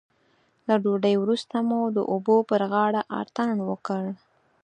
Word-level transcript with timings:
له 0.67 0.75
ډوډۍ 0.83 1.15
وروسته 1.19 1.55
مو 1.67 1.79
د 1.95 1.97
اوبو 2.11 2.35
پر 2.49 2.61
غاړه 2.71 3.01
اتڼ 3.21 3.49
وکړ. 3.69 4.03